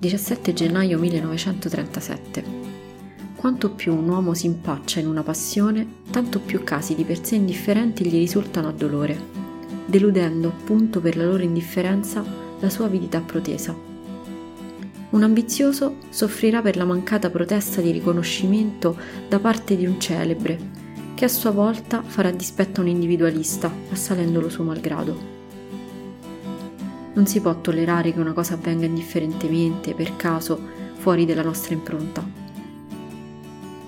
[0.00, 2.44] 17 gennaio 1937.
[3.36, 7.34] Quanto più un uomo si impaccia in una passione, tanto più casi di per sé
[7.34, 9.20] indifferenti gli risultano a dolore,
[9.84, 12.24] deludendo appunto per la loro indifferenza
[12.60, 13.76] la sua avidità protesa.
[15.10, 18.96] Un ambizioso soffrirà per la mancata protesta di riconoscimento
[19.28, 20.58] da parte di un celebre,
[21.12, 25.39] che a sua volta farà dispetto a un individualista, assalendolo suo malgrado.
[27.12, 30.58] Non si può tollerare che una cosa avvenga indifferentemente, per caso,
[30.94, 32.24] fuori della nostra impronta.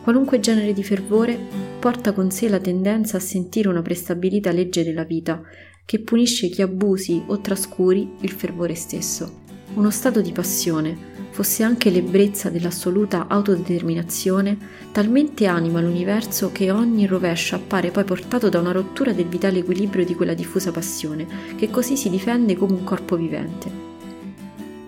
[0.03, 1.39] Qualunque genere di fervore
[1.79, 5.41] porta con sé la tendenza a sentire una prestabilita legge della vita
[5.85, 9.42] che punisce chi abusi o trascuri il fervore stesso.
[9.75, 10.95] Uno stato di passione,
[11.31, 14.59] fosse anche l'ebbrezza dell'assoluta autodeterminazione,
[14.93, 20.05] talmente anima l'universo che ogni rovescio appare poi portato da una rottura del vitale equilibrio
[20.05, 21.27] di quella diffusa passione,
[21.57, 23.71] che così si difende come un corpo vivente.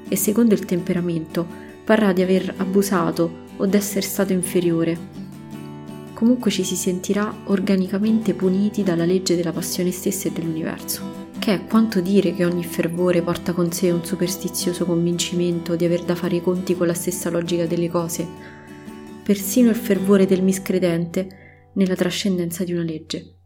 [0.06, 1.46] E secondo il temperamento,
[1.82, 4.98] parrà di aver abusato o d'essere stato inferiore.
[6.12, 11.66] Comunque ci si sentirà organicamente puniti dalla legge della passione stessa e dell'universo che è
[11.66, 16.36] quanto dire che ogni fervore porta con sé un superstizioso convincimento di aver da fare
[16.36, 18.26] i conti con la stessa logica delle cose,
[19.22, 23.40] persino il fervore del miscredente nella trascendenza di una legge.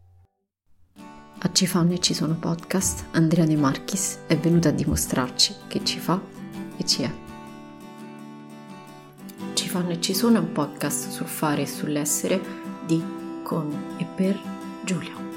[1.39, 5.83] A Ci fanno e ci sono podcast, Andrea De Marchis è venuta a dimostrarci che
[5.83, 6.21] ci fa
[6.77, 7.11] e ci è.
[9.51, 12.39] Ci fanno e ci sono è un podcast sul fare e sull'essere
[12.85, 13.03] di,
[13.43, 14.39] con e per
[14.85, 15.28] Giulia.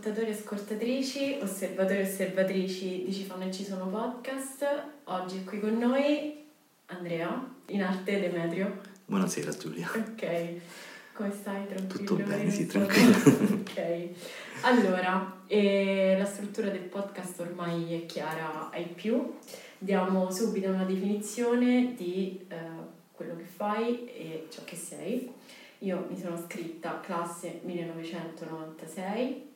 [0.00, 4.64] Ascoltatori e ascoltatrici, osservatori e osservatrici di Ci fanno e ci sono podcast.
[5.04, 6.42] Oggi è qui con noi
[6.86, 8.80] Andrea, in arte Demetrio.
[9.04, 9.90] Buonasera Giulia.
[9.94, 10.52] Ok,
[11.12, 11.66] come stai?
[11.66, 11.88] Tranquillo?
[11.88, 13.14] Tutto bene, sì, tranquillo.
[13.60, 14.08] ok,
[14.62, 19.34] allora, eh, la struttura del podcast ormai è chiara ai più.
[19.76, 22.56] Diamo subito una definizione di eh,
[23.12, 25.30] quello che fai e ciò che sei.
[25.80, 29.48] Io mi sono scritta classe 1996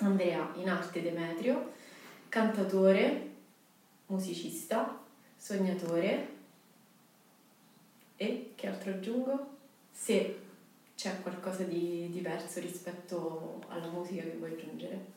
[0.00, 1.72] Andrea in arte Demetrio,
[2.28, 3.30] cantatore,
[4.06, 4.98] musicista,
[5.36, 6.28] sognatore
[8.16, 9.56] e che altro aggiungo?
[9.92, 10.38] Se
[10.94, 15.16] c'è qualcosa di diverso rispetto alla musica che vuoi aggiungere.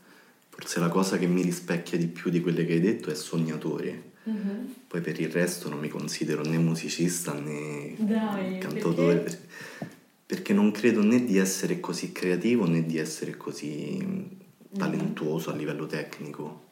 [0.50, 4.10] Forse la cosa che mi rispecchia di più di quelle che hai detto è sognatore.
[4.30, 4.66] Mm-hmm.
[4.88, 9.18] Poi per il resto non mi considero né musicista né Dai, cantautore.
[9.18, 9.48] perché?
[10.26, 14.40] Perché non credo né di essere così creativo né di essere così
[14.78, 16.70] talentuoso a livello tecnico.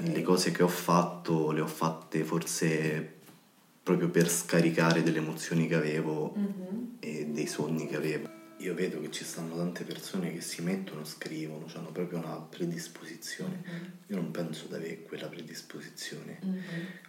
[0.00, 3.12] Le cose che ho fatto le ho fatte forse
[3.82, 6.84] proprio per scaricare delle emozioni che avevo Mm-hmm.
[7.00, 8.28] e dei sogni che avevo.
[8.58, 13.62] Io vedo che ci stanno tante persone che si mettono, scrivono, hanno proprio una predisposizione.
[13.68, 13.82] Mm-hmm.
[14.06, 16.38] Io non penso di avere quella predisposizione.
[16.42, 16.60] Mhm.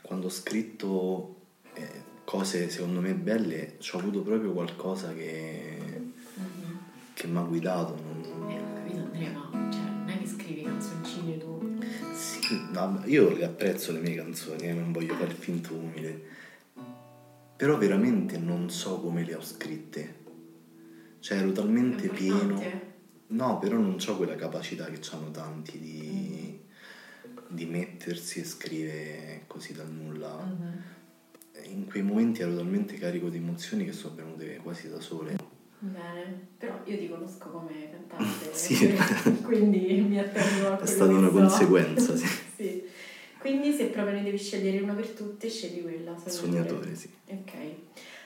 [0.01, 1.35] Quando ho scritto
[1.75, 5.77] eh, cose secondo me belle, ho avuto proprio qualcosa che,
[6.35, 6.77] Mhm.
[7.13, 7.95] che mi ha guidato.
[7.95, 9.54] non- Eh, non
[10.45, 11.79] scrivi canzoncine tu.
[12.13, 16.33] Sì, no, io le apprezzo le mie canzoni, eh, non voglio fare il finto umile.
[17.55, 20.23] Però veramente non so come le ho scritte.
[21.19, 22.61] Cioè ero talmente pieno.
[23.27, 26.59] No, però non ho quella capacità che hanno tanti di,
[27.47, 30.43] di mettersi e scrivere così dal nulla.
[30.43, 30.83] Mhm.
[31.71, 35.54] In quei momenti ero talmente carico di emozioni che sono venute quasi da sole.
[35.79, 38.93] Bene, però io ti conosco come cantante, Sì.
[39.43, 41.33] quindi mi attengo a È stata una so.
[41.33, 42.27] conseguenza, sì.
[42.55, 42.83] Sì.
[43.37, 46.31] Quindi se proprio ne devi scegliere una per tutte, scegli quella, sognatore.
[46.31, 47.09] Sognatore, sì.
[47.27, 47.53] Ok.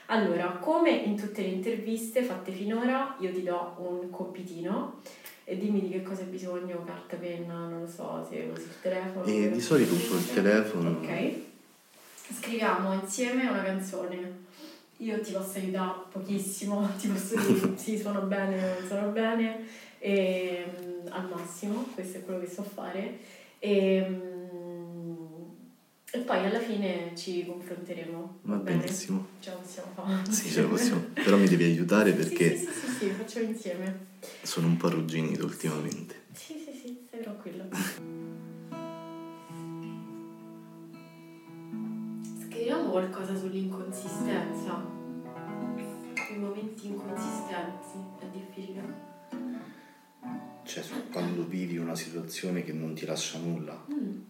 [0.06, 5.00] Allora, come in tutte le interviste fatte finora, io ti do un compitino
[5.44, 8.80] e dimmi di che cosa hai bisogno, carta, penna, non lo so, se usi il
[8.80, 9.24] telefono.
[9.24, 10.90] E di solito uso il telefono.
[10.90, 11.32] Ok.
[12.38, 14.48] Scriviamo insieme una canzone.
[15.00, 19.64] Io ti posso aiutare pochissimo, ti posso dire sì, suono bene, non suono bene,
[19.98, 23.18] e, mm, al massimo, questo è quello che so fare.
[23.58, 25.42] E, mm,
[26.12, 28.38] e poi alla fine ci confronteremo.
[28.42, 28.78] Va bene?
[28.80, 29.26] benissimo.
[29.40, 30.32] Ce la possiamo fare.
[30.32, 31.00] Sì, ce la possiamo.
[31.24, 34.06] Però mi devi aiutare perché Sì, sì, sì, sì, sì, facciamo insieme.
[34.42, 36.14] sono un po' arrugginito ultimamente.
[36.34, 37.64] Sì, sì, sì, stai tranquillo.
[43.00, 44.84] Qualcosa sull'inconsistenza.
[46.32, 49.08] I momenti inconsistenti, è difficile.
[50.64, 53.86] Cioè, quando vivi una situazione che non ti lascia nulla.
[53.90, 54.20] Mm.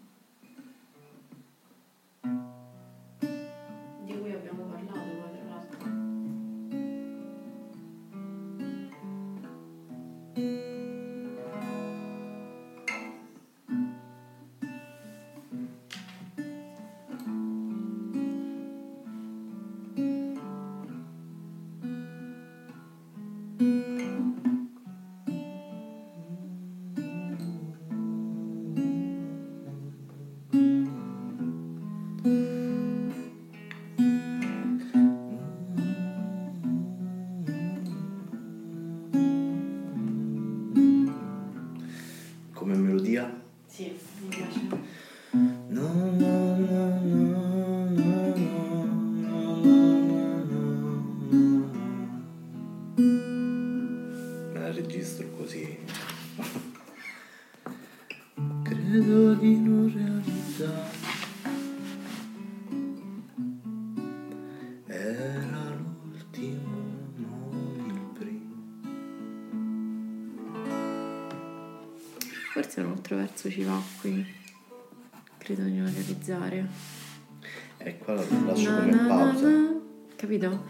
[80.41, 80.65] capito?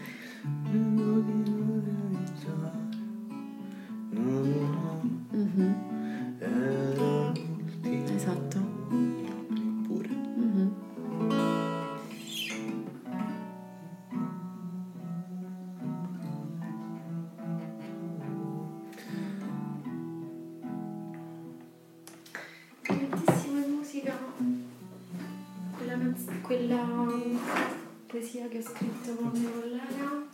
[0.67, 1.31] Mm-hmm.
[8.15, 8.59] Esatto.
[9.87, 10.09] Pure.
[10.09, 10.69] Mm-hmm.
[22.83, 24.13] Tantissima musica.
[25.77, 25.95] Quella,
[26.41, 27.80] quella
[28.11, 30.27] poesia che ho scritto con mio collega.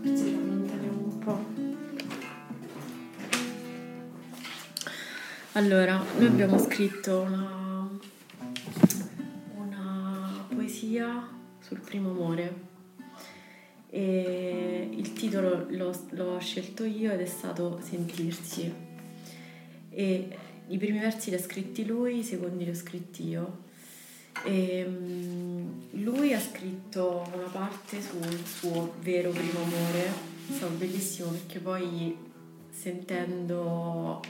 [0.00, 1.44] Forse ci allontaniamo un po'.
[5.52, 7.88] Allora, noi abbiamo scritto una,
[9.54, 11.28] una poesia
[11.60, 12.70] sul primo amore
[13.88, 18.90] e il titolo l'ho, l'ho scelto io ed è stato Sentirsi
[19.90, 20.36] e
[20.68, 23.70] i primi versi li ha scritti lui, i secondi li ho scritti io.
[24.44, 31.30] E mm, lui ha scritto una parte sul suo vero primo amore è stato bellissimo
[31.30, 32.16] perché poi
[32.70, 34.20] sentendo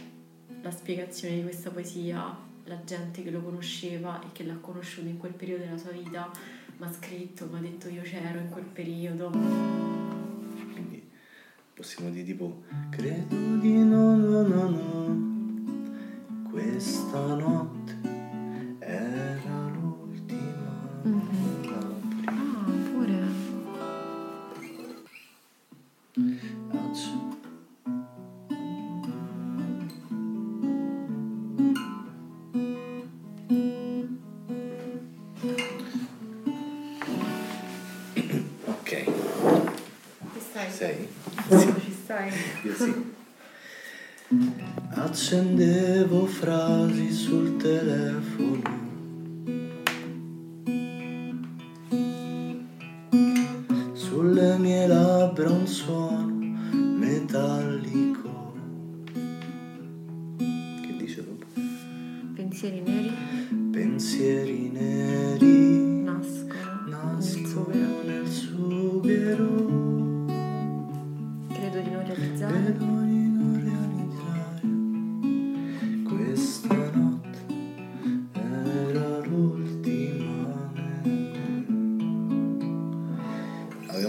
[0.60, 5.18] la spiegazione di questa poesia la gente che lo conosceva e che l'ha conosciuto in
[5.18, 6.30] quel periodo della sua vita
[6.76, 11.08] mi ha scritto, mi ha detto io c'ero in quel periodo Quindi
[11.74, 15.31] possiamo dire tipo Credo di no, no, no, no
[16.52, 17.96] Questa notte
[18.80, 21.62] era l'ultima Mhm.
[21.62, 21.80] prima.
[22.28, 23.20] ah pure
[26.92, 27.10] sì.
[38.66, 39.04] Ok,
[40.32, 40.70] Ci stai?
[40.70, 41.08] sei?
[41.48, 42.30] Ci stai?
[42.64, 43.14] Io sì.
[46.02, 48.51] Accendevo frasi sul telefono.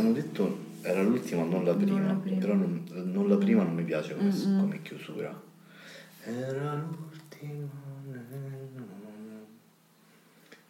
[0.04, 2.38] Avevamo detto era l'ultima, non la prima, la prima.
[2.38, 5.42] però non, non la prima non mi piace come, come chiusura.
[6.24, 7.70] Era l'ultima
[8.06, 8.72] nel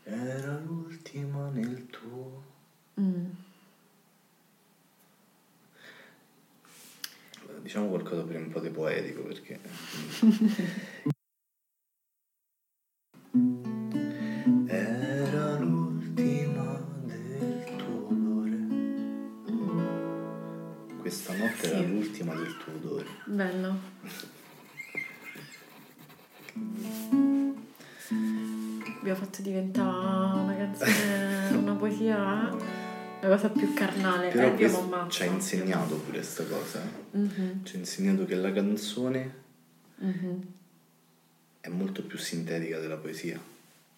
[0.03, 2.43] era l'ultima nel tuo.
[2.99, 3.25] Mm.
[7.61, 9.59] Diciamo qualcosa per un po' di poetico perché.
[21.63, 21.93] Questa era Sì.
[21.93, 23.05] l'ultima del tuo odore.
[23.24, 23.79] bello
[29.00, 32.50] abbiamo fatto diventare una canzone una poesia
[33.22, 36.82] la cosa più carnale Però eh, ci ha insegnato pure questa cosa.
[36.82, 37.17] eh.
[37.17, 39.34] Mhm, Ci ha insegnato che la canzone
[40.00, 40.41] mhm.
[41.62, 43.39] è molto più sintetica della poesia.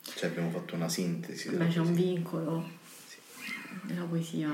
[0.03, 2.69] Cioè abbiamo fatto una sintesi Beh, c'è un vincolo
[3.83, 4.51] Nella poesia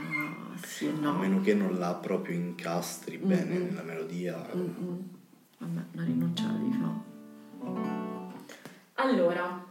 [0.63, 3.63] sì e A no meno che non la proprio incastri bene Mm-mm.
[3.67, 4.49] nella melodia.
[4.55, 5.09] Mm-mm.
[5.59, 7.09] vabbè una rinuncia la devi fare
[8.95, 9.65] Allora,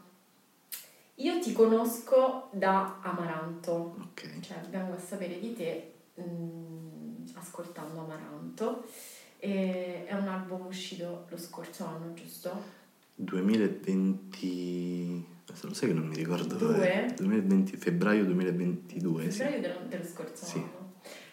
[1.16, 4.40] io ti conosco da Amaranto, Ok.
[4.40, 8.84] cioè vengo a sapere di te mm, ascoltando Amaranto.
[9.42, 12.62] E è un album uscito lo scorso anno, giusto?
[13.14, 16.72] 2020 Se lo sai che non mi ricordo Due?
[16.74, 17.14] dov'è.
[17.16, 19.60] 2020, febbraio 2022, febbraio sì.
[19.60, 20.56] dello, dello scorso Sì.
[20.58, 20.92] anno.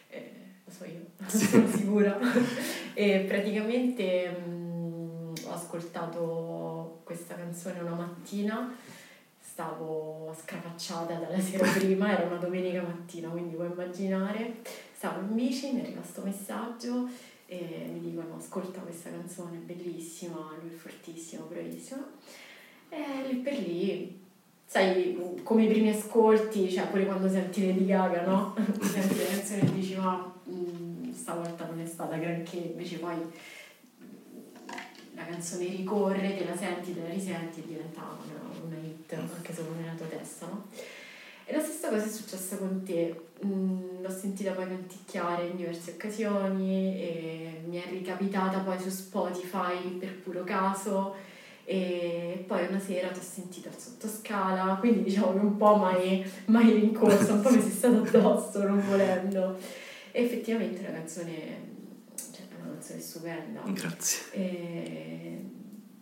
[0.09, 0.31] Eh,
[0.65, 2.17] lo so io, sono sicura.
[2.93, 8.73] e praticamente mh, ho ascoltato questa canzone una mattina,
[9.39, 14.55] stavo scrapacciata dalla sera prima, era una domenica mattina, quindi puoi immaginare.
[14.95, 17.07] Stavo in bici, mi è arrivato questo messaggio
[17.45, 22.03] e mi dicono ascolta questa canzone, è bellissima, lui è fortissimo, bravissimo.
[22.89, 24.19] E lì per lì
[24.65, 28.55] sai, come i primi ascolti, cioè pure quando senti Lady Gaga, no?
[28.81, 34.05] senti le canzoni e dici ma mm, stavolta non è stata granché, invece poi mm,
[35.15, 39.53] la canzone ricorre, te la senti, te la risenti e diventa una, una hit, anche
[39.53, 40.65] solo nella tua testa, no?
[41.49, 45.91] E la stessa cosa è successa con te, Mm, l'ho sentita poi canticchiare in diverse
[45.91, 51.15] occasioni e mi è ricapitata poi su Spotify per puro caso
[51.69, 56.25] e poi una sera ti ho sentita al sottoscala, quindi diciamo che un po' mai,
[56.45, 59.57] mai rincorsa, un po' mi sei stato addosso non volendo.
[60.11, 61.33] E effettivamente la canzone
[62.31, 63.61] cioè, è una canzone stupenda.
[63.65, 64.31] Grazie.
[64.31, 65.41] E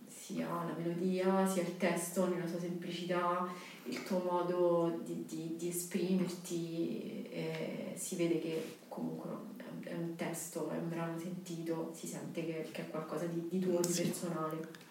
[0.07, 3.47] sia la melodia, sia il testo nella sua semplicità,
[3.85, 9.93] il tuo modo di, di, di esprimerti, eh, si vede che comunque è un- è
[9.93, 13.79] un testo, è un brano sentito, si sente che, che è qualcosa di, di tuo,
[13.81, 14.03] di Sì.
[14.03, 14.83] personale.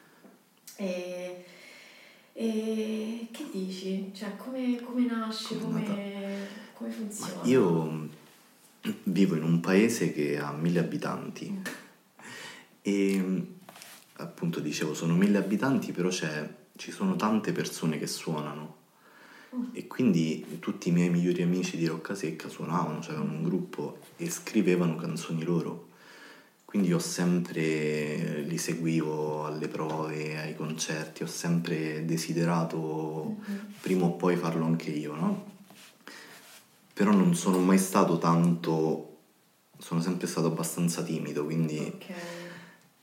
[0.76, 1.44] E,
[2.32, 4.10] e che dici?
[4.14, 7.40] Cioè, come, come nasce, Come come, come Ma funziona?
[7.44, 8.08] io
[9.04, 11.62] vivo in un paese che ha mille abitanti Mm.
[12.82, 13.46] e
[14.16, 18.82] appunto dicevo sono mille abitanti però c'è, ci sono tante persone che suonano
[19.54, 19.62] Mm.
[19.72, 24.28] e quindi tutti i miei migliori amici di Rocca Secca suonavano, c'erano un gruppo e
[24.28, 25.90] scrivevano canzoni loro.
[26.74, 33.74] Quindi ho sempre, li seguivo alle prove, ai concerti, ho sempre desiderato Mhm.
[33.80, 35.44] prima o poi farlo anche io, no?
[36.92, 39.18] Però non sono mai stato tanto,
[39.78, 42.04] sono sempre stato abbastanza timido, quindi Ok.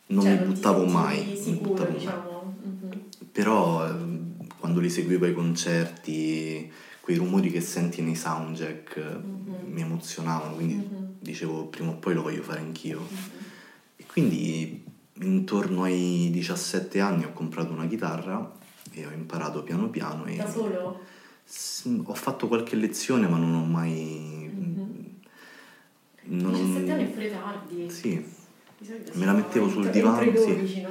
[0.07, 1.19] non Cioè, mi buttavo mai.
[1.19, 1.97] non mi sicuro, buttavo mai.
[1.99, 2.23] diciamo.
[2.63, 3.09] Mhm.
[3.31, 9.71] Però ehm, quando li seguivo ai concerti, quei rumori che senti nei soundcheck eh, Mhm.
[9.73, 10.89] mi emozionavano, quindi Mhm.
[11.19, 13.39] dicevo prima o poi lo voglio fare anch'io.
[14.11, 14.83] Quindi
[15.21, 18.51] intorno ai 17 anni ho comprato una chitarra
[18.91, 20.99] e ho imparato piano piano e Da solo?
[22.05, 24.51] Ho fatto qualche lezione ma non ho mai...
[24.53, 25.15] Mhm.
[26.23, 27.89] non- 17 anni è pure tardi.
[27.89, 28.25] Sì,
[29.13, 30.55] Me la mettevo sul divano, entro i sì.
[30.55, 30.89] 12, no?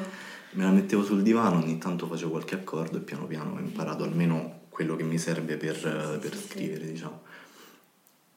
[0.52, 4.02] me la mettevo sul divano, ogni tanto facevo qualche accordo e piano piano ho imparato
[4.04, 7.20] almeno quello che mi serve per, Sì, per sì, scrivere, diciamo.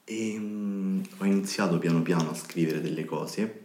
[0.06, 3.63] E mm, ho iniziato piano piano a scrivere delle cose,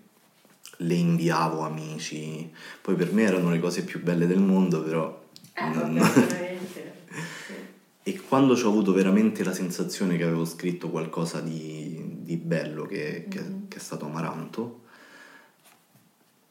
[0.81, 5.25] le inviavo amici, poi per me erano le cose più belle del mondo, però...
[5.55, 6.01] Eh, non-.
[8.05, 13.27] E quando ho avuto veramente la sensazione che avevo scritto qualcosa di, di bello, che,
[13.29, 13.69] che- Mhm.
[13.69, 14.81] che è stato Amaranto,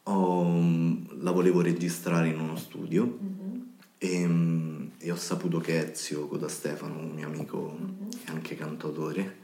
[0.04, 3.66] ho- la volevo registrare in uno studio Mhm.
[3.98, 8.08] e, mm, e ho saputo che Ezio Coda Stefano, un mio amico Mhm.
[8.26, 9.36] e anche cantautore,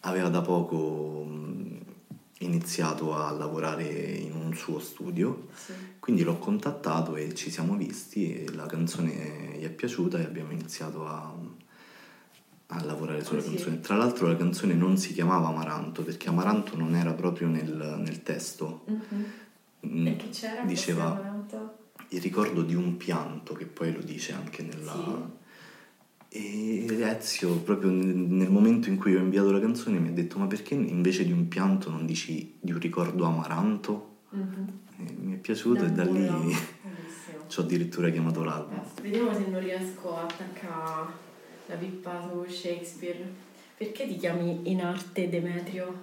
[0.00, 1.76] aveva da poco mm,
[2.38, 5.72] iniziato a lavorare in un suo studio Sì.
[6.00, 10.50] quindi l'ho contattato e ci siamo visti e la canzone gli è piaciuta e abbiamo
[10.52, 11.32] iniziato a,
[12.68, 13.54] a lavorare sulla Così.
[13.54, 13.80] canzone.
[13.80, 18.22] Tra l'altro la canzone non si chiamava Amaranto perché Amaranto non era proprio nel, nel
[18.22, 18.84] testo.
[18.86, 19.24] Mhm.
[19.86, 20.62] Mm, E che c'era?
[20.64, 21.44] Diceva
[22.08, 25.42] il ricordo di un pianto che poi lo dice anche nella...
[26.36, 30.48] E Ezio, proprio nel momento in cui ho inviato la canzone, mi ha detto: Ma
[30.48, 34.16] perché invece di un pianto non dici di un ricordo amaranto?
[34.30, 34.78] Mhm.
[34.98, 36.52] E mi è piaciuto e da lì
[37.46, 38.82] ci ho addirittura chiamato l'album.
[39.00, 41.12] Vediamo se non riesco a attaccare
[41.66, 43.24] la pippa su Shakespeare.
[43.76, 46.02] Perché ti chiami in arte Demetrio?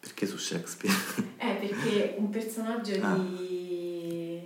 [0.00, 0.96] Perché su Shakespeare?
[1.40, 3.14] Eh, perché un personaggio Ah.
[3.14, 4.40] di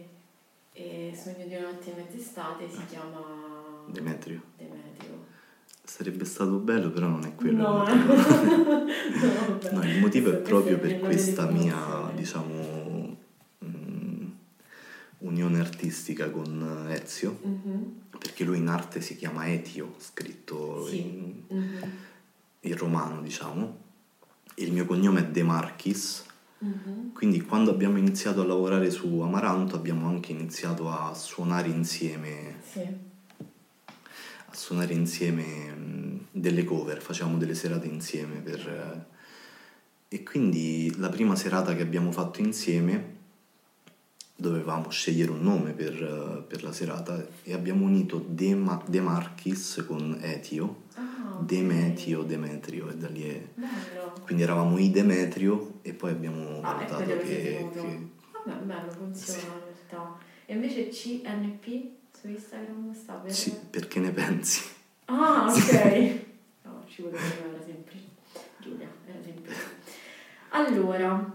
[0.74, 4.40] eh, Sogno di una notte in mezz'estate si chiama Demetrio.
[4.56, 4.71] Demetrio.
[6.02, 7.62] Sarebbe stato bello, però non è quello.
[7.62, 9.70] No, il motivo.
[9.70, 13.16] no, il motivo è proprio per questa mia, diciamo,
[13.64, 14.24] mm,
[15.18, 20.98] unione artistica con Ezio, Mhm, perché lui in arte si chiama Etio, scritto Sì.
[21.02, 21.78] in, mhm,
[22.62, 23.76] in romano, diciamo.
[24.56, 26.24] Il mio cognome è De Marchis,
[26.58, 27.12] mhm.
[27.12, 33.10] quindi quando abbiamo iniziato a lavorare su Amaranto abbiamo anche iniziato a suonare insieme Sì.
[34.52, 35.42] A suonare insieme
[35.72, 39.06] mh, delle cover, facevamo delle serate insieme per,
[40.10, 43.20] eh, e quindi la prima serata che abbiamo fatto insieme
[44.36, 49.84] dovevamo scegliere un nome per, per la serata e abbiamo unito De, Ma- De Marchis
[49.86, 51.46] con Etio, Ah, ok.
[51.46, 53.40] Demetio, Demetrio e da lì è...
[53.54, 53.70] Bello.
[54.22, 58.06] Quindi eravamo i Demetrio e poi abbiamo Ah, valutato che, che-
[58.44, 60.18] Vabbè, bello, funziona in realtà.
[60.46, 61.90] E invece CNP
[62.22, 63.14] su Instagram sta?
[63.14, 63.32] Per...
[63.32, 64.62] sì, perché ne pensi?
[65.06, 66.20] Ah, ok.
[66.62, 68.04] No, ci volevo era semplice.
[68.58, 69.60] Giulia, era semplice.
[70.50, 71.34] Allora,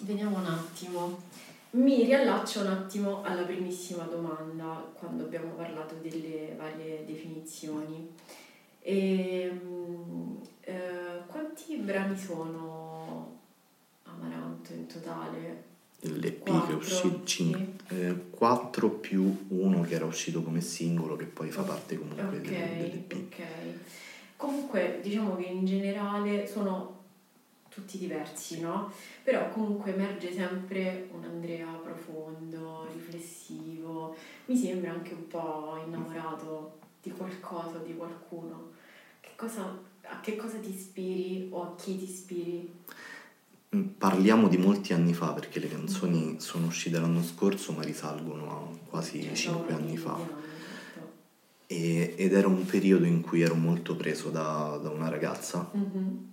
[0.00, 1.22] vediamo un attimo.
[1.70, 8.12] Mi riallaccio un attimo alla primissima domanda quando abbiamo parlato delle varie definizioni.
[8.80, 13.38] Ehm, eh, quanti brani sono
[14.02, 15.69] Amaranto in totale?
[16.02, 17.74] L'EP che è uscito sì.
[18.30, 22.76] 4 più uno che era uscito come singolo che poi fa parte comunque Ok, del-
[22.76, 23.12] dell'EP.
[23.14, 23.42] ok.
[24.36, 26.98] Comunque diciamo che in generale sono
[27.68, 28.90] tutti diversi, no?
[29.22, 34.16] Però comunque emerge sempre un Andrea profondo, riflessivo,
[34.46, 38.70] mi sembra anche un po' innamorato di qualcosa, di qualcuno.
[39.20, 42.72] Che cosa, a che cosa ti ispiri o a chi ti ispiri?
[43.76, 48.50] Mm, Parliamo di molti anni fa perché le canzoni sono uscite l'anno scorso ma risalgono
[48.50, 50.18] a quasi Cioè, 5 siamo anni fa.
[51.66, 56.26] E- ed era un periodo in cui ero molto preso da, da una ragazza Mhm.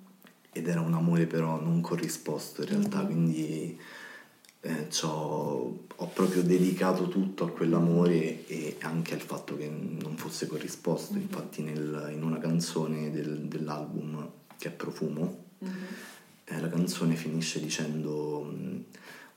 [0.52, 3.06] ed era un amore però non corrisposto in realtà, Mhm.
[3.06, 3.80] quindi
[4.62, 11.14] eh, ho proprio dedicato tutto a quell'amore e anche al fatto che non fosse corrisposto.
[11.14, 11.22] Mhm.
[11.22, 14.28] Infatti nel- in una canzone del- dell'album
[14.58, 15.72] che è Profumo, Mhm.
[16.50, 18.84] Eh, la canzone finisce dicendo mh,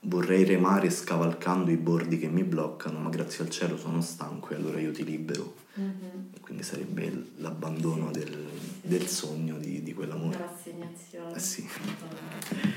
[0.01, 4.55] vorrei remare scavalcando i bordi che mi bloccano, ma grazie al cielo sono stanco e
[4.55, 5.55] allora io ti libero.
[5.73, 6.31] Mhm.
[6.41, 8.49] Quindi sarebbe l'abbandono del,
[8.81, 10.37] del sogno di, di quell'amore.
[10.37, 11.35] rassegnazione.
[11.35, 11.67] Eh sì.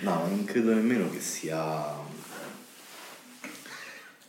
[0.03, 1.93] No, non credo nemmeno che sia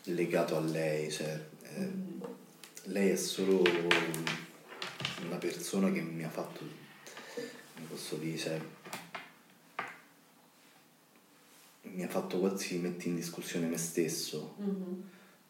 [0.06, 2.22] legato a lei, cioè eh, Mm.
[2.94, 3.62] lei è solo
[5.26, 6.60] una persona che mi ha fatto,
[7.74, 8.62] come posso dire, cioè,
[11.96, 15.04] mi ha fatto quasi mettere in discussione me stesso, Mhm.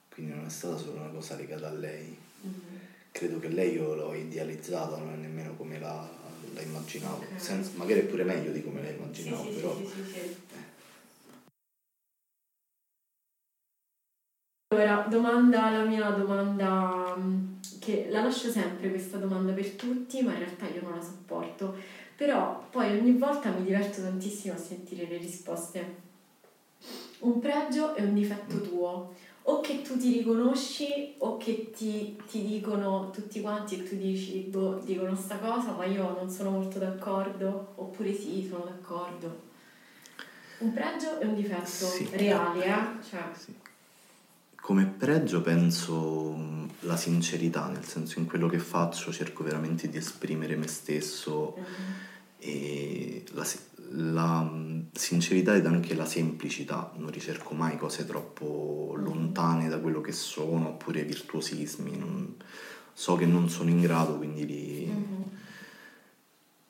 [0.10, 2.16] quindi non è stata solo una cosa legata a lei.
[2.42, 2.54] Mhm.
[3.12, 6.08] Credo che lei io l'ho idealizzata, non è nemmeno come la,
[6.54, 7.42] la immaginavo, Ok.
[7.42, 9.76] Senza- magari è pure meglio di come la immaginavo, sì, però...
[9.78, 10.36] sì, sì, sì, sì.
[14.74, 20.34] Allora, domanda, la mia domanda, mh, che la lascio sempre questa domanda per tutti, ma
[20.34, 21.76] in realtà io non la sopporto.
[22.16, 26.05] Però poi ogni volta mi diverto tantissimo a sentire le risposte.
[27.20, 29.14] Un pregio e un difetto tuo,
[29.48, 34.40] o che tu ti riconosci o che ti, ti dicono tutti quanti e tu dici,
[34.50, 39.44] boh, dicono sta cosa, ma io non sono molto d'accordo, oppure sì, sono d'accordo.
[40.58, 42.10] Un pregio e un difetto Sì.
[42.14, 43.04] reali, eh?
[43.08, 43.54] Cioè, Sì.
[44.62, 49.98] Come pregio penso mh, la sincerità, nel senso in quello che faccio cerco veramente di
[49.98, 51.64] esprimere me stesso mhm,
[52.40, 53.46] e la,
[53.98, 60.02] la, mh, sincerità ed anche la semplicità, non ricerco mai cose troppo lontane da quello
[60.02, 62.36] che sono oppure virtuosismi, non-
[62.94, 64.86] so che non sono in grado quindi li...
[64.86, 65.24] mhm.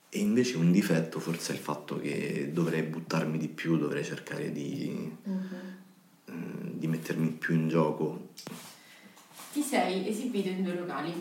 [0.09, 4.51] E invece un difetto forse è il fatto che dovrei buttarmi di più, dovrei cercare
[4.51, 5.47] di, Mhm.
[6.25, 6.33] eh,
[6.77, 8.29] di mettermi più in gioco.
[9.51, 11.13] Ti sei esibito in due locali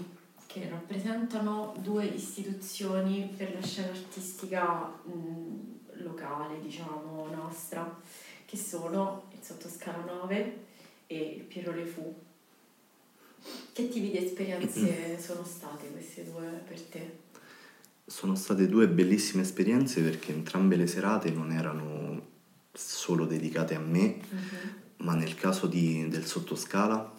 [0.46, 8.00] che rappresentano due istituzioni per la scena artistica mh, locale, diciamo, nostra,
[8.44, 10.58] che sono il Sottoscala 9
[11.06, 12.14] e il Piero Le Fu.
[13.72, 17.18] Che tipi di esperienze sono state queste due per te?
[18.06, 22.32] Sono state due bellissime esperienze perché entrambe le serate non erano
[22.72, 24.18] solo dedicate a me,
[24.98, 27.12] ma nel caso di- del Sottoscala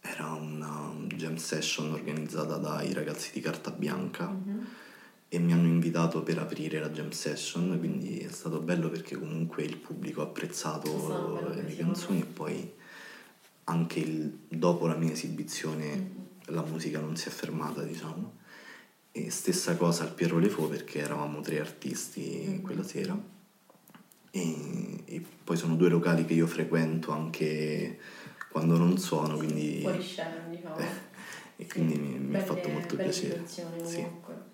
[0.00, 4.66] era una jam session organizzata dai ragazzi di Carta Bianca Mhm.
[5.34, 9.62] E mi hanno invitato per aprire la jam session, quindi è stato bello perché comunque
[9.62, 12.70] il pubblico ha apprezzato le mie canzoni e poi
[13.64, 16.54] anche il- dopo la mia esibizione Mhm.
[16.54, 18.40] la musica non si è fermata, diciamo.
[19.10, 22.60] E stessa cosa al Piero Lefo perché eravamo tre artisti Mhm.
[22.60, 23.18] quella sera.
[24.34, 27.98] E, e poi sono due locali che io frequento anche
[28.50, 30.76] quando non suono, quindi, Fuori scena, diciamo.
[31.56, 33.42] e quindi mi, mi ha fatto molto piacere.
[33.82, 34.02] Sì.
[34.02, 34.51] comunque.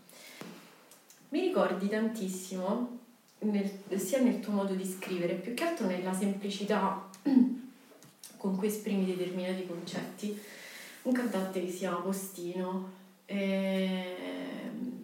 [1.30, 2.98] Mi ricordi tantissimo,
[3.40, 7.06] nel- sia nel tuo modo di scrivere, più che altro nella semplicità
[8.38, 10.40] con cui esprimi determinati concetti,
[11.02, 12.96] un cantante che si chiama Postino.
[13.26, 14.96] ehm,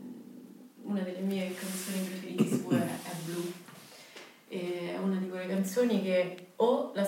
[0.85, 3.53] una delle mie canzoni preferite sue è Blu.
[4.49, 7.05] È una di quelle canzoni che o la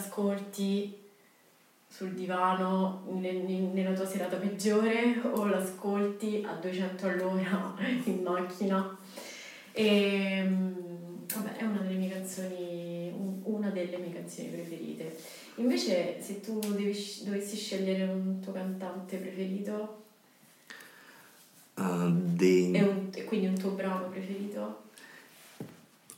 [1.89, 3.37] sul divano nel-
[3.73, 7.75] nella tua serata peggiore o l'ascolti a 200 all'ora
[8.05, 8.99] in macchina.
[9.79, 10.73] E, mm,
[11.35, 15.15] vabbè, è una delle mie canzoni, un- una delle mie canzoni preferite.
[15.57, 20.05] Invece, se tu devi dovessi scegliere un tuo cantante preferito
[21.79, 24.85] Uh, dei- e, un- e quindi un tuo brano preferito,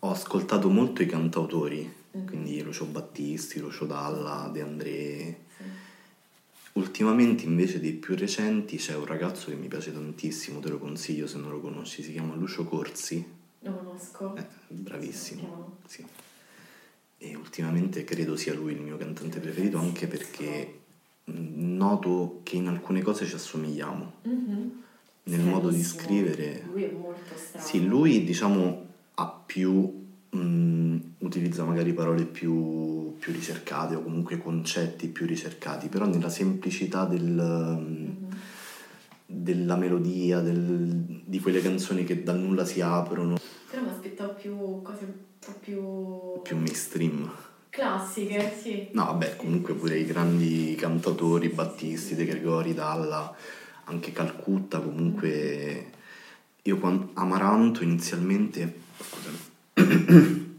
[0.03, 2.27] Ho ascoltato molto i cantautori, Mhm.
[2.27, 5.38] quindi Lucio Battisti, Lucio Dalla, De André.
[5.57, 5.64] sì.
[6.75, 11.27] Ultimamente invece dei più recenti c'è un ragazzo che mi piace tantissimo, te lo consiglio
[11.27, 13.27] se non lo conosci, si chiama Lucio Corsi,
[13.61, 14.37] lo conosco.
[14.37, 15.77] eh, bravissimo.
[15.87, 16.05] Sì.
[17.21, 20.81] E ultimamente credo sia lui il mio cantante preferito anche perché
[21.25, 24.12] noto che in alcune cose ci assomigliamo.
[24.23, 24.83] Mhm.
[25.25, 26.62] Nel modo di scrivere.
[26.73, 27.66] Lui è molto strano.
[27.66, 35.09] Sì, lui diciamo ha più, mh, utilizza magari parole più, più ricercate o comunque concetti
[35.09, 38.29] più ricercati, però nella semplicità del, Mhm.
[39.31, 43.37] Della melodia, del- di quelle canzoni che dal nulla si aprono,
[43.71, 47.31] Però mi aspettavo più cose un po' più, più mainstream.
[47.69, 48.88] classiche, sì.
[48.93, 53.35] No, vabbè, comunque pure i grandi cantautori, Battisti, De Gregori, Dalla,
[53.85, 55.91] anche Calcutta, comunque
[56.62, 60.59] io quando Amaranto inizialmente scusami.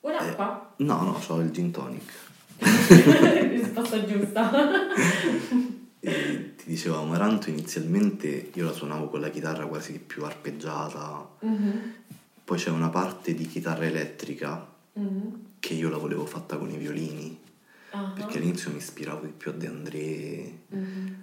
[0.00, 0.74] Vuoi l'acqua?
[0.78, 2.12] No, no, ho il gin tonic.
[2.58, 4.50] Risposta giusta.
[6.00, 11.92] E ti dicevo, Amaranto inizialmente io la suonavo con la chitarra quasi più arpeggiata, Mhm,
[12.44, 15.44] poi c'è una parte di chitarra elettrica mhm.
[15.60, 17.38] che io la volevo fatta con i violini,
[17.92, 20.52] Ah, perché all'inizio mi ispiravo di più a De André.
[20.68, 21.16] mhm.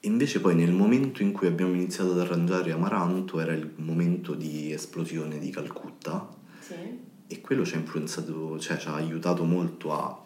[0.00, 4.32] E invece poi nel momento in cui abbiamo iniziato ad arrangiare Amaranto era il momento
[4.34, 6.28] di esplosione di Calcutta
[6.60, 6.74] Sì.
[7.26, 10.18] e quello ci ha influenzato, cioè ci ha aiutato molto a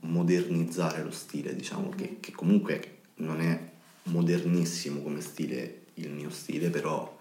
[0.00, 3.67] modernizzare lo stile, diciamo, che, che comunque non è
[4.08, 7.16] modernissimo come stile il mio stile, però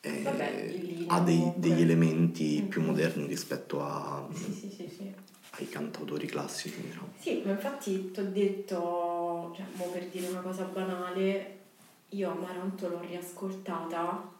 [0.00, 2.68] eh, Vabbè, ha dei- degli elementi Mhm.
[2.68, 5.12] più moderni rispetto a- Sì, sì, sì, sì.
[5.50, 7.12] ai cantautori classici, diciamo.
[7.18, 11.58] Sì, ma infatti ti ho detto, cioè, mo per dire una cosa banale,
[12.10, 14.30] io Amaranto l'ho riascoltata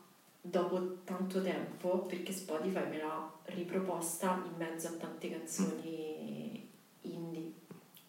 [0.41, 6.69] dopo tanto tempo perché Spotify me l'ha riproposta in mezzo a tante canzoni
[7.03, 7.53] indie,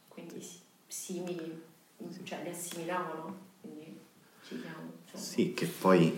[0.10, 1.62] quindi si- simili,
[2.23, 3.97] cioè le assimilavano, quindi
[4.47, 5.23] ci insomma.
[5.23, 6.17] Sì, che poi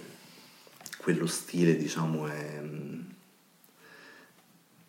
[0.97, 3.01] quello stile, diciamo, è mm,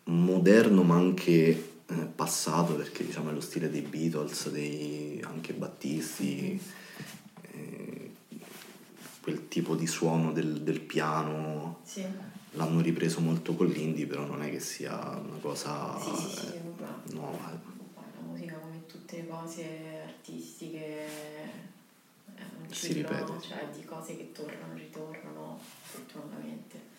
[0.05, 6.61] moderno ma anche eh, passato, perché diciamo è lo stile dei Beatles, dei anche Battisti,
[7.51, 8.11] eh,
[9.21, 12.05] quel tipo di suono del, del piano Sì,
[12.51, 17.77] l'hanno ripreso molto con l'indie, però non è che sia una cosa sì, sì, nuova.
[18.61, 23.41] Come tutte le cose artistiche eh, un Si ciclo, ripete.
[23.41, 26.97] cioè di cose che tornano, ritornano fortunatamente.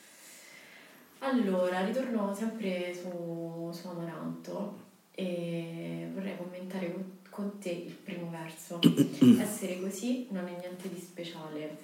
[1.18, 8.80] Allora, ritorno sempre su, su Amaranto e vorrei commentare con, con te il primo verso.
[9.38, 11.76] Essere così non è niente di speciale.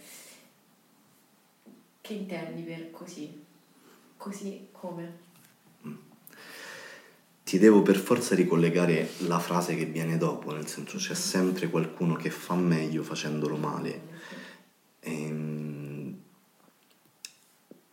[2.01, 3.45] Che intendi per così?
[4.17, 5.25] Così come?
[7.47, 12.17] Ti devo per forza ricollegare la frase che viene dopo, nel senso c'è sempre qualcuno
[12.17, 14.01] che fa meglio facendolo male.
[14.99, 16.17] Ehm,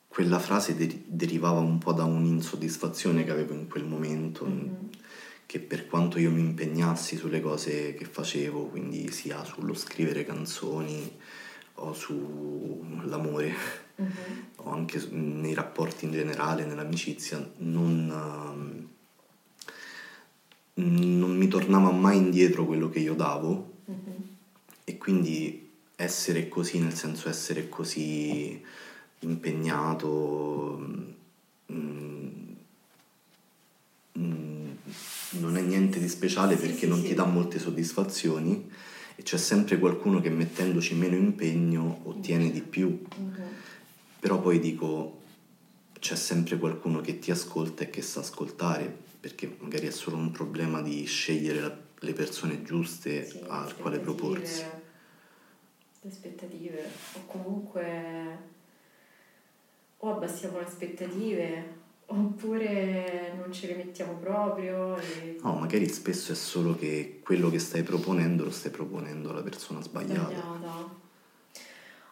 [0.08, 4.89] quella frase deri- derivava un po' da un'insoddisfazione che avevo in quel momento, Mhm.
[5.46, 11.16] che per quanto io mi impegnassi sulle cose che facevo, quindi sia sullo scrivere canzoni
[11.76, 13.54] o sull'amore,
[13.98, 14.08] Mhm.
[14.66, 18.83] o anche nei rapporti in generale, nell'amicizia, non, ehm,
[20.75, 24.12] non mi tornava mai indietro quello che io davo Mhm.
[24.86, 28.59] e quindi essere così, nel senso essere così
[29.19, 30.77] impegnato,
[31.71, 32.51] mm,
[34.17, 34.69] mm,
[35.39, 37.07] non è niente di speciale perché sì, non sì.
[37.07, 38.69] ti dà molte soddisfazioni
[39.15, 42.88] e c'è sempre qualcuno che mettendoci meno impegno ottiene di più.
[43.17, 43.33] Mhm.
[44.19, 45.21] Però poi dico,
[45.99, 50.31] c'è sempre qualcuno che ti ascolta e che sa ascoltare, perché magari è solo un
[50.31, 54.65] problema di scegliere la- le persone giuste Sì, al le quale proporsi.
[56.01, 56.83] Le aspettative,
[57.13, 58.38] o comunque
[59.99, 61.75] o abbassiamo le aspettative
[62.07, 64.97] oppure non ce le mettiamo proprio.
[64.97, 65.38] E...
[65.41, 69.81] No, magari spesso è solo che quello che stai proponendo lo stai proponendo alla persona
[69.81, 70.31] sbagliata.
[70.31, 71.01] sbagliata.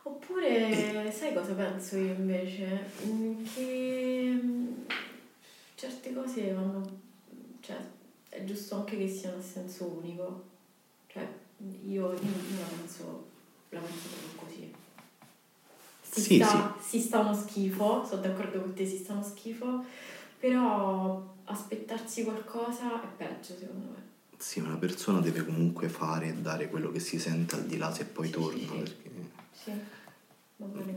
[0.04, 2.89] Oppure, sai cosa penso io invece?
[3.04, 4.67] Mm, Che mm,
[5.82, 7.00] certe cose vanno,
[7.60, 7.76] cioè,
[8.30, 10.50] è giusto anche che siano a senso unico.
[11.08, 11.28] Cioè,
[11.86, 13.30] io, io, io la penso,
[13.70, 14.74] la penso proprio così.
[16.04, 19.84] Si, Sì, sta, si sta uno schifo, sono d'accordo con te, si sta uno schifo,
[20.39, 24.10] però aspettarsi qualcosa è peggio secondo me.
[24.38, 27.91] Sì, una persona deve comunque fare e dare quello che si sente al di là
[27.91, 28.78] se poi Sì, torna, sì, sì.
[28.78, 29.12] perché,
[29.52, 29.72] Sì,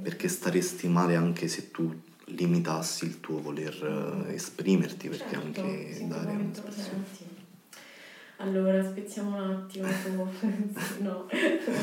[0.03, 1.91] perché staresti male anche se tu
[2.27, 7.05] limitassi il tuo voler eh, esprimerti, perché Certo, anche sì, dare un'espressione.
[7.07, 7.33] senti.
[8.39, 9.87] Allora, spezziamo un attimo
[11.01, 11.29] no,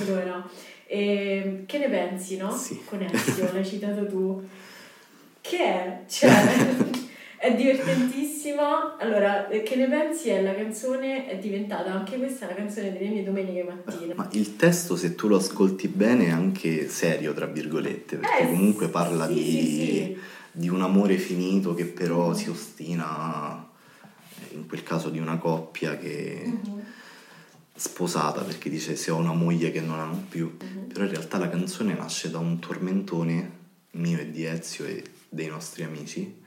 [0.01, 0.49] allora,
[0.87, 2.51] ehm, che ne pensi, no?
[2.55, 2.81] Sì.
[2.83, 4.47] Con Ezio, l'hai citato tu.
[5.39, 6.03] Che è?
[6.09, 6.29] Cioè,
[7.41, 8.97] è divertentissima.
[8.97, 13.09] Allora, eh, che ne pensi è la canzone, è diventata anche questa la canzone delle
[13.09, 14.13] mie domeniche mattine.
[14.13, 18.45] Ma il testo, se tu lo ascolti bene, è anche serio, tra virgolette, perché Eh,
[18.45, 20.17] comunque parla sì, di, sì,
[20.51, 23.67] di un amore finito che però si ostina,
[24.51, 26.81] eh, in quel caso di una coppia che Mhm,
[27.73, 30.87] sposata, perché dice se ho una moglie che non hanno più, mhm.
[30.89, 33.51] però in realtà la canzone nasce da un tormentone
[33.93, 36.39] mio e di Ezio e dei nostri amici,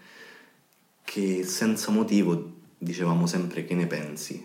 [1.04, 4.44] che senza motivo dicevamo sempre che ne pensi.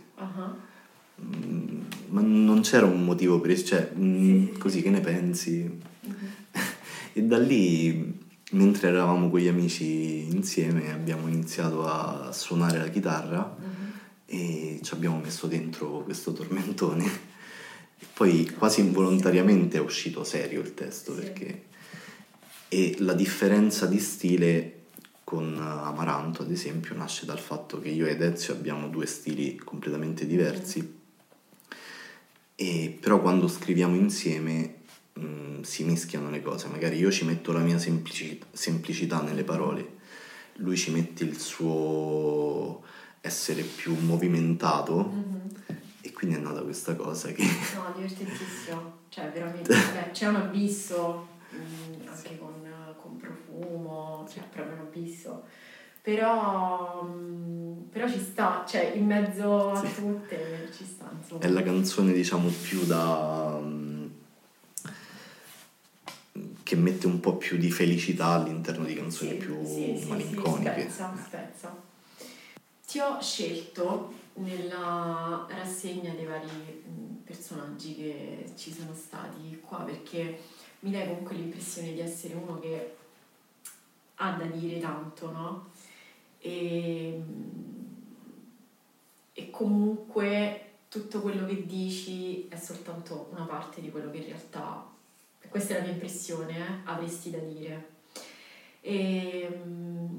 [1.22, 4.84] Mm, ma non c'era un motivo preciso, cioè, mm, Sì, sì, così sì.
[4.84, 5.80] che ne pensi?
[6.02, 6.16] mhm.
[7.14, 8.18] E da lì,
[8.52, 13.92] mentre eravamo con gli amici insieme, abbiamo iniziato a suonare la chitarra Mhm.
[14.28, 17.06] e ci abbiamo messo dentro questo tormentone.
[18.02, 21.20] E poi quasi involontariamente è uscito serio il testo Sì.
[21.22, 21.64] perché...
[22.72, 24.79] E la differenza di stile
[25.30, 30.26] con Amaranto, ad esempio, nasce dal fatto che io ed Ezio abbiamo due stili completamente
[30.26, 30.98] diversi.
[32.56, 34.80] E però quando scriviamo insieme
[35.14, 39.98] mh, si mischiano le cose, magari io ci metto la mia semplici- semplicità nelle parole,
[40.56, 42.82] lui ci mette il suo
[43.22, 45.48] essere più movimentato Mhm.
[46.02, 51.28] e quindi è nata questa cosa che No, divertentissimo, cioè veramente, beh, c'è un abisso
[51.54, 52.69] mm, anche con, con
[53.34, 55.44] profumo, cioè proprio un abisso,
[56.02, 59.96] però, mm, però ci sta, cioè in mezzo a Sì.
[59.96, 61.42] tutte ci sta insomma.
[61.44, 63.60] è la canzone diciamo più da...
[63.60, 63.88] mh,
[66.64, 70.08] che mette un po' più di felicità all'interno di canzoni Sì, più sì, sì, sì,
[70.08, 70.82] malinconiche.
[70.82, 71.76] spezza, spezza.
[72.86, 76.48] Ti ho scelto nella rassegna dei vari
[76.88, 80.40] mm, personaggi che ci sono stati qua perché
[80.82, 82.96] mi dai comunque l'impressione di essere uno che
[84.22, 85.70] ha da dire tanto, no?
[86.40, 87.22] E,
[89.34, 94.88] e comunque tutto quello che dici è soltanto una parte di quello che in realtà,
[95.50, 97.98] questa è la mia impressione, eh, avresti da dire.
[98.82, 100.18] E, mm,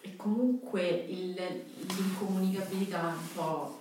[0.00, 3.80] e comunque il- l'incomunicabilità è un po'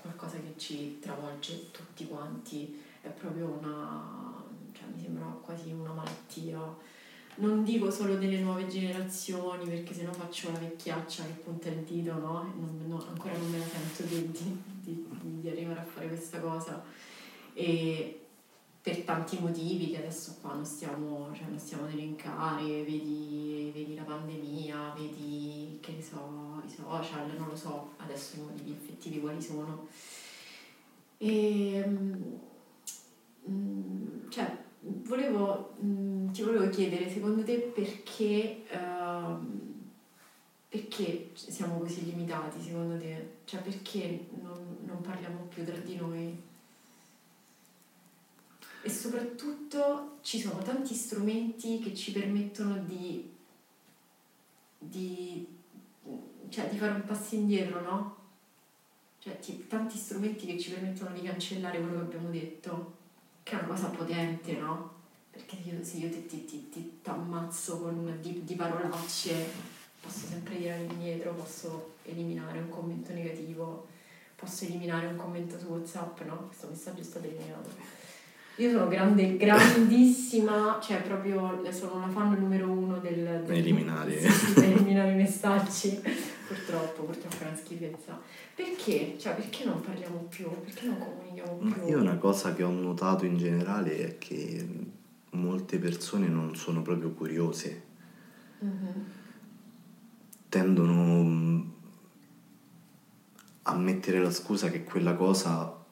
[0.00, 6.94] qualcosa che ci travolge tutti quanti, è proprio una, cioè mi sembra quasi una malattia.
[7.38, 12.14] Non dico solo delle nuove generazioni perché sennò faccio la vecchiaccia che punta il dito,
[12.14, 12.50] no?
[12.58, 14.62] Non- no, ancora non me la sento di, di-
[15.20, 16.82] di- di arrivare a fare questa cosa.
[17.52, 18.20] E
[18.80, 23.94] per tanti motivi che adesso qua non stiamo, cioè non stiamo ad elencare, vedi, vedi
[23.96, 29.20] la pandemia, vedi che ne so, i social, non lo so adesso i motivi effettivi
[29.20, 29.86] quali sono.
[31.18, 32.22] E, mm,
[34.30, 34.55] cioè,
[34.86, 39.60] volevo, mm, ti volevo chiedere, secondo te perché, ehm,
[40.68, 43.38] perché siamo così limitati, secondo te?
[43.44, 46.42] Cioè, perché non, non parliamo più tra di noi?
[48.82, 53.28] E soprattutto ci sono tanti strumenti che ci permettono di,
[54.78, 55.46] di,
[56.48, 58.16] cioè, di fare un passo indietro, no?
[59.18, 62.95] Cioè, ti- tanti strumenti che ci permettono di cancellare quello che abbiamo detto,
[63.46, 64.94] che è una cosa potente, no?
[65.30, 69.34] Perché io, se io ti, ti, ti, ti t'ammazzo con di, di parolacce,
[70.00, 73.86] posso sempre tirare indietro, posso eliminare un commento negativo,
[74.34, 76.46] posso eliminare un commento su WhatsApp, no?
[76.48, 77.70] Questo messaggio è stato eliminato.
[78.56, 83.42] Io sono grande, grandissima, cioè proprio sono la fan numero uno del...
[83.44, 84.28] del Eliminare.
[84.28, 86.02] Sì, eliminare i messaggi.
[86.46, 88.20] Purtroppo, purtroppo è una schifezza.
[88.54, 89.16] Perché?
[89.18, 90.48] Cioè, perché non parliamo più?
[90.62, 91.86] Perché non comunichiamo Ma più?
[91.88, 94.66] io una cosa che ho notato in generale è che
[95.30, 97.82] molte persone non sono proprio curiose,
[98.60, 99.04] Mhm.
[100.48, 101.60] tendono mm,
[103.64, 105.84] a mettere la scusa che quella cosa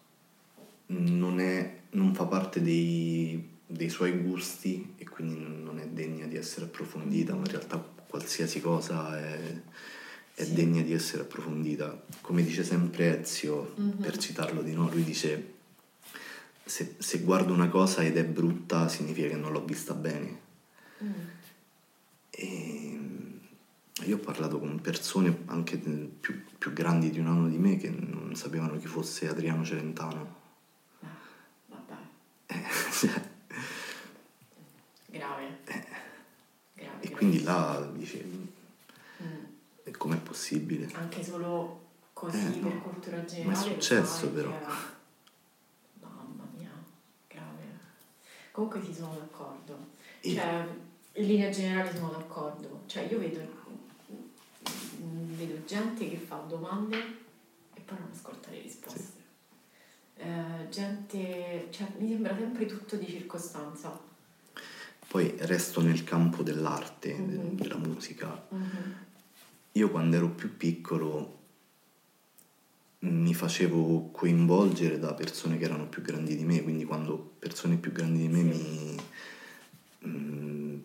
[0.86, 6.36] non, è, non fa parte dei, dei suoi gusti e quindi non è degna di
[6.36, 7.76] essere approfondita, ma in realtà
[8.08, 9.60] qualsiasi cosa è,
[10.35, 12.05] è degna di essere approfondita.
[12.20, 13.90] Come dice sempre Ezio, Mhm.
[14.03, 15.53] per citarlo di nuovo, lui dice
[16.64, 20.40] se, se guardo una cosa ed è brutta significa che non l'ho vista bene.
[21.03, 21.12] Mm.
[22.31, 22.99] E
[24.07, 27.90] io ho parlato con persone anche più, più grandi di un anno di me che
[27.90, 30.37] non sapevano chi fosse Adriano Celentano.
[31.01, 31.09] Ah,
[31.68, 31.94] vabbè,
[32.47, 32.62] Eh,
[32.99, 33.23] cioè,
[35.07, 35.59] grave.
[36.75, 37.01] Grave.
[37.01, 37.44] e quindi gravissimo.
[37.44, 38.42] là dici, Mm.
[38.42, 38.43] e
[39.96, 40.88] com'è possibile?
[40.94, 43.57] Anche solo così Eh, per cultura Ma è generale.
[43.57, 44.50] successo, però.
[44.50, 44.64] che-
[46.00, 46.70] Mamma mia,
[47.28, 47.62] grave.
[48.52, 49.76] Comunque sì, sono d'accordo.
[50.20, 50.66] E- Cioè,
[51.14, 52.83] in linea generale sono d'accordo.
[52.87, 53.40] Cioè, io vedo,
[55.37, 56.96] vedo gente che fa domande
[57.74, 59.22] e poi non ascolta le risposte.
[60.16, 63.98] Eh, gente, cioè, mi sembra sempre tutto di circostanza.
[65.09, 67.57] Poi resto nel campo dell'arte, de- Mhm.
[67.57, 68.46] della musica.
[68.48, 68.94] Mhm.
[69.76, 71.38] Io quando ero più piccolo
[73.00, 77.90] mi facevo coinvolgere da persone che erano più grandi di me, quindi quando persone più
[77.90, 78.96] grandi di me mi
[80.06, 80.76] mm,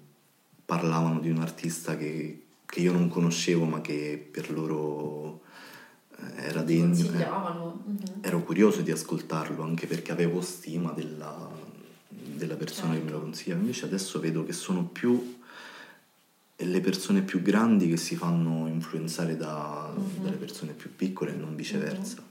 [0.65, 5.41] parlavano di un artista che, che io non conoscevo ma che per loro
[6.17, 11.47] eh, era degno, eh, ero curioso di ascoltarlo anche perché avevo stima della,
[12.09, 13.23] della persona che me lo Certo.
[13.23, 13.61] consigliava.
[13.61, 15.37] Invece adesso vedo che sono più
[16.65, 20.23] le persone più grandi che si fanno influenzare da- Mhm.
[20.23, 22.21] dalle persone più piccole e non viceversa.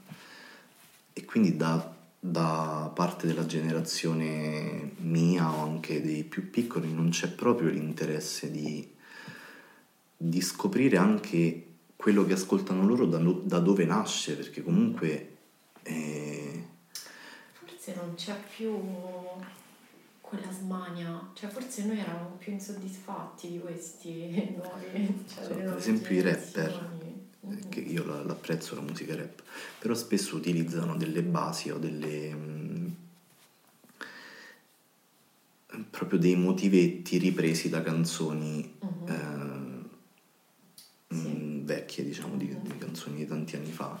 [1.13, 7.29] E quindi da, da parte della generazione mia o anche dei più piccoli non c'è
[7.29, 8.87] proprio l'interesse di,
[10.15, 11.65] di scoprire anche
[11.95, 15.35] quello che ascoltano loro da, da dove nasce, perché comunque
[15.83, 16.63] eh,
[17.53, 18.71] Forse non c'è più
[20.29, 24.29] quella smania, cioè forse noi eravamo più insoddisfatti di questi
[24.63, 26.87] nuovi, cioè So, per esempio i rapper.
[27.51, 27.69] Mhm.
[27.69, 29.41] che io la- l'apprezzo la musica rap,
[29.79, 32.87] però spesso utilizzano delle basi o delle mm,
[35.89, 39.07] proprio dei motivetti ripresi da canzoni Mhm.
[39.07, 39.87] eh,
[41.15, 41.15] Sì.
[41.27, 42.61] mm, vecchie, diciamo, di, Mhm.
[42.61, 43.99] di canzoni di tanti anni fa.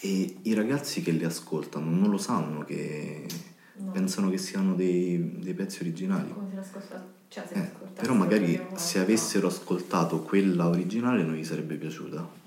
[0.00, 3.26] E i ragazzi che le ascoltano non lo sanno che
[3.76, 3.90] No.
[3.90, 6.32] pensano che siano dei, dei pezzi originali.
[6.32, 11.34] Come se l'ascolta, cioè se Eh, l'ascoltassero però magari se avessero ascoltato quella originale non
[11.34, 12.42] gli sarebbe piaciuta.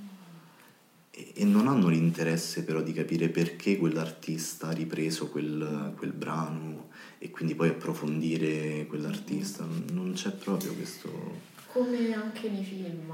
[1.11, 6.89] E, e non hanno l'interesse però di capire perché quell'artista ha ripreso quel, quel brano
[7.17, 9.65] e quindi poi approfondire quell'artista.
[9.91, 11.55] Non c'è proprio questo...
[11.71, 13.13] Come anche nei film,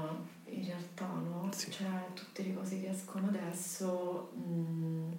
[0.50, 1.50] in realtà, no?
[1.54, 1.70] Sì.
[1.70, 5.12] Cioè, tutte le cose che escono adesso mm,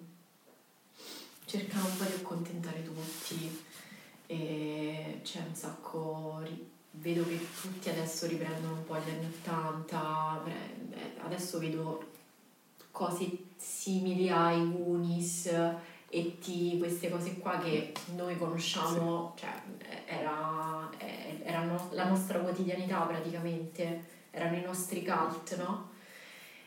[1.55, 3.63] cercano un po' di accontentare tutti
[4.27, 6.73] e c'è un sacco...
[6.97, 10.51] Vedo che tutti adesso riprendono un po' gli anni 80, beh,
[10.85, 12.11] beh, adesso vedo
[12.91, 15.47] cose simili ai Goonies
[16.07, 19.61] e T, queste cose qua che noi conosciamo, cioè
[20.05, 25.89] era, eh, erano la nostra quotidianità praticamente, erano i nostri cult, no?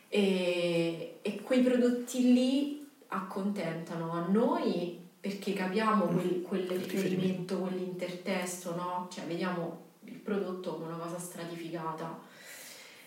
[0.09, 2.78] E, e quei prodotti lì
[3.09, 9.07] accontentano a noi perché capiamo quel, quel riferimento, quell'intertesto, no?
[9.11, 12.27] Cioè vediamo il prodotto come una cosa stratificata.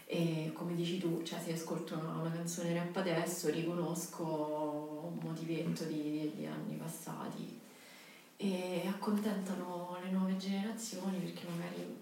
[0.06, 4.24] E come dici tu, cioè se ascolto una, una canzone rap adesso riconosco
[5.10, 7.60] un motivetto di, di anni passati
[8.36, 11.96] e accontentano le nuove generazioni perché magari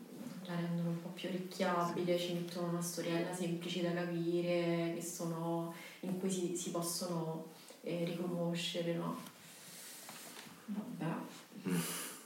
[0.46, 5.72] la rendono un po' più orecchiabile, ci mettono una storiella semplice da capire, che sono,
[6.00, 7.46] in cui si, si possono
[7.82, 9.16] eh, riconoscere, no?
[10.66, 11.12] Vabbè,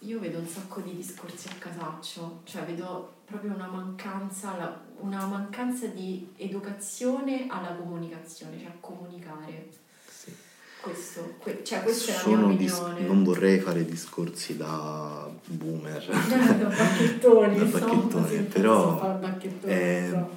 [0.00, 5.86] io vedo un sacco di discorsi a casaccio, cioè vedo proprio una mancanza, una mancanza
[5.86, 9.68] di educazione alla comunicazione, cioè a comunicare.
[10.06, 10.32] sì.
[10.82, 13.06] Questo, que- cioè questa è la Sono mia dis- opinione.
[13.06, 16.04] non vorrei fare discorsi da boomer.
[16.28, 20.28] da bacchettoni, Da sì, però, posso fare bacchettoni, eh, insomma.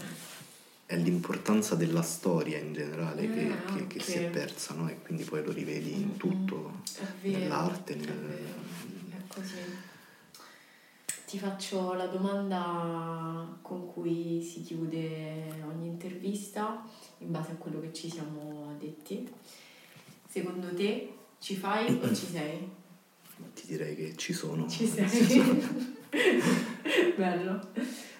[0.87, 4.87] È l'importanza della storia in generale che, Ah, che- che si è persa, no?
[4.89, 6.81] E quindi poi lo rivedi in tutto,
[7.21, 8.07] vero, nell'arte, nel-
[9.11, 9.55] è così.
[11.25, 16.81] Ti faccio la domanda con cui si chiude ogni intervista
[17.17, 19.29] in base a quello che ci siamo detti.
[20.25, 22.69] Secondo te ci fai o ci sei?
[23.53, 24.69] ti direi che ci sono.
[24.69, 25.65] Ci sei.
[27.17, 27.59] Bello.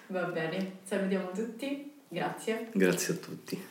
[0.08, 1.87] Va bene, salutiamo tutti.
[2.08, 2.70] Grazie.
[2.72, 3.66] Grazie a tutti.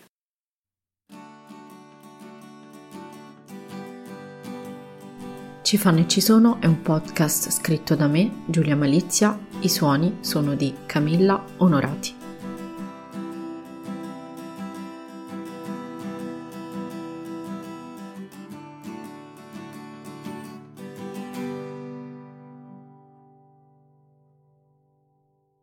[5.61, 10.19] Ci fanno e ci sono è un podcast scritto da me, Giulia Malizia, i suoni
[10.21, 12.26] sono di Camilla Onorati.